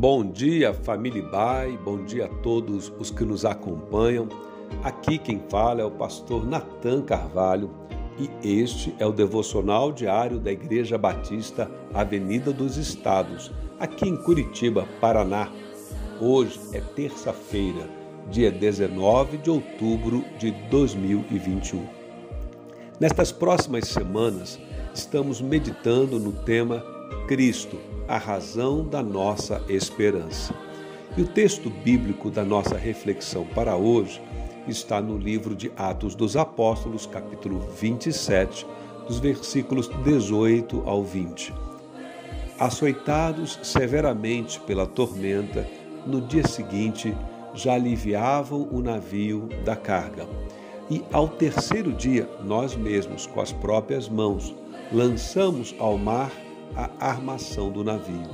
[0.00, 4.30] Bom dia, família Bai, bom dia a todos os que nos acompanham.
[4.82, 7.70] Aqui quem fala é o pastor Natan Carvalho
[8.18, 8.30] e
[8.62, 15.52] este é o devocional diário da Igreja Batista Avenida dos Estados, aqui em Curitiba, Paraná.
[16.18, 17.86] Hoje é terça-feira,
[18.30, 21.86] dia 19 de outubro de 2021.
[22.98, 24.58] Nestas próximas semanas,
[24.94, 26.82] estamos meditando no tema
[27.30, 27.78] Cristo,
[28.08, 30.52] a razão da nossa esperança.
[31.16, 34.20] E o texto bíblico da nossa reflexão para hoje
[34.66, 38.66] está no livro de Atos dos Apóstolos, capítulo 27,
[39.06, 41.54] dos versículos 18 ao 20.
[42.58, 45.64] Açoitados severamente pela tormenta,
[46.04, 47.16] no dia seguinte
[47.54, 50.26] já aliviavam o navio da carga.
[50.90, 54.52] E ao terceiro dia, nós mesmos, com as próprias mãos,
[54.92, 56.32] lançamos ao mar
[56.76, 58.28] a armação do navio.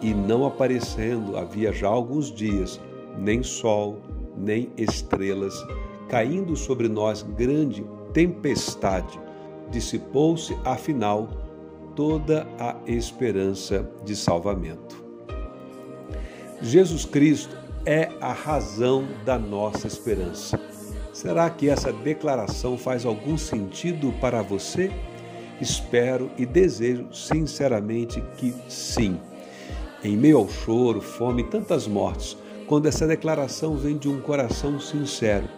[0.00, 2.80] E não aparecendo havia já alguns dias,
[3.18, 3.98] nem sol,
[4.36, 5.54] nem estrelas,
[6.08, 9.18] caindo sobre nós grande tempestade,
[9.70, 11.28] dissipou-se afinal
[11.94, 15.04] toda a esperança de salvamento.
[16.60, 20.60] Jesus Cristo é a razão da nossa esperança.
[21.12, 24.90] Será que essa declaração faz algum sentido para você?
[25.60, 29.18] Espero e desejo sinceramente que sim.
[30.04, 34.78] Em meio ao choro, fome e tantas mortes, quando essa declaração vem de um coração
[34.78, 35.48] sincero,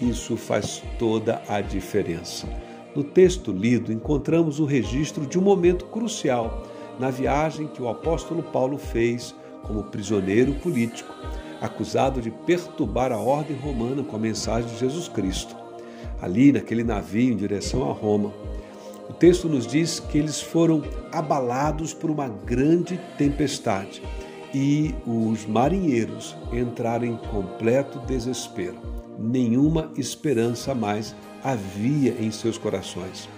[0.00, 2.46] isso faz toda a diferença.
[2.94, 6.62] No texto lido, encontramos o registro de um momento crucial
[6.98, 11.14] na viagem que o apóstolo Paulo fez como prisioneiro político,
[11.60, 15.56] acusado de perturbar a ordem romana com a mensagem de Jesus Cristo.
[16.20, 18.32] Ali, naquele navio em direção a Roma,
[19.10, 24.00] o texto nos diz que eles foram abalados por uma grande tempestade
[24.54, 28.78] e os marinheiros entraram em completo desespero.
[29.18, 31.12] Nenhuma esperança mais
[31.42, 33.28] havia em seus corações.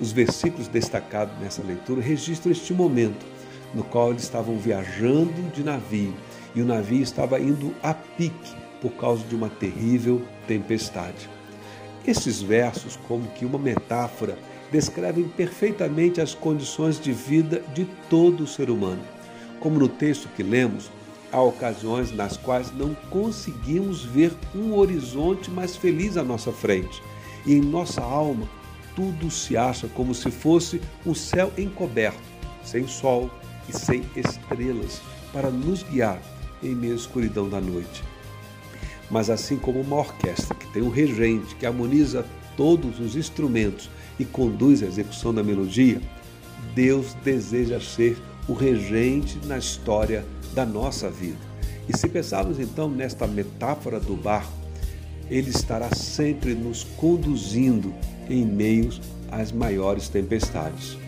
[0.00, 3.26] Os versículos destacados nessa leitura registram este momento
[3.74, 6.14] no qual eles estavam viajando de navio
[6.54, 11.28] e o navio estava indo a pique por causa de uma terrível tempestade.
[12.06, 14.38] Esses versos, como que uma metáfora,
[14.70, 19.02] descrevem perfeitamente as condições de vida de todo ser humano.
[19.58, 20.90] Como no texto que lemos,
[21.32, 27.02] há ocasiões nas quais não conseguimos ver um horizonte mais feliz à nossa frente.
[27.46, 28.48] E em nossa alma,
[28.94, 32.20] tudo se acha como se fosse um céu encoberto,
[32.64, 33.30] sem sol
[33.68, 35.00] e sem estrelas,
[35.32, 36.20] para nos guiar
[36.62, 38.02] em meio à escuridão da noite.
[39.10, 42.24] Mas assim como uma orquestra que tem um regente que harmoniza
[42.56, 46.00] todos os instrumentos e conduz a execução da melodia,
[46.74, 48.16] Deus deseja ser
[48.48, 50.24] o regente na história
[50.54, 51.38] da nossa vida.
[51.88, 54.52] E se pensarmos então nesta metáfora do barco,
[55.30, 57.94] ele estará sempre nos conduzindo
[58.28, 58.90] em meio
[59.30, 60.98] às maiores tempestades.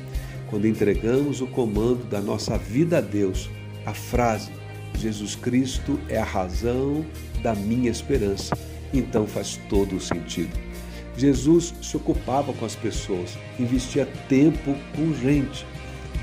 [0.49, 3.51] Quando entregamos o comando da nossa vida a Deus,
[3.85, 4.53] a frase
[4.99, 7.05] Jesus Cristo é a razão
[7.43, 8.57] da minha esperança,
[8.93, 10.57] então faz todo o sentido.
[11.17, 15.67] Jesus se ocupava com as pessoas, investia tempo com gente.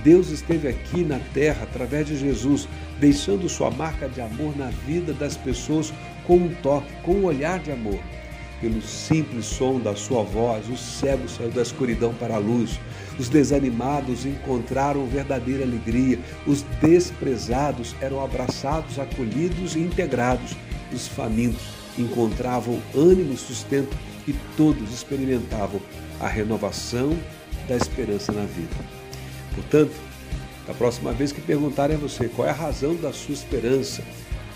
[0.03, 2.67] Deus esteve aqui na terra através de Jesus,
[2.99, 5.94] deixando sua marca de amor na vida das pessoas
[6.25, 7.99] com um toque, com um olhar de amor.
[8.61, 12.79] Pelo simples som da sua voz, o cego saiu da escuridão para a luz,
[13.17, 20.57] os desanimados encontraram verdadeira alegria, os desprezados eram abraçados, acolhidos e integrados,
[20.91, 23.95] os famintos encontravam ânimo e sustento
[24.28, 25.81] e todos experimentavam
[26.19, 27.18] a renovação
[27.68, 28.75] da esperança na vida.
[29.56, 29.94] Portanto,
[30.68, 34.03] da próxima vez que perguntarem a você qual é a razão da sua esperança,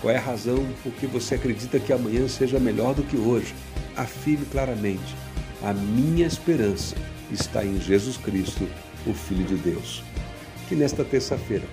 [0.00, 3.54] qual é a razão por que você acredita que amanhã seja melhor do que hoje,
[3.96, 5.14] afirme claramente:
[5.62, 6.94] a minha esperança
[7.32, 8.68] está em Jesus Cristo,
[9.06, 10.02] o Filho de Deus.
[10.68, 11.64] Que nesta terça-feira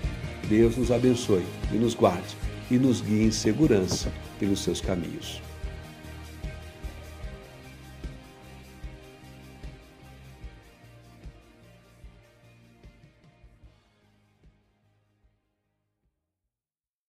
[0.48, 2.36] Deus nos abençoe e nos guarde
[2.70, 5.42] e nos guie em segurança pelos seus caminhos.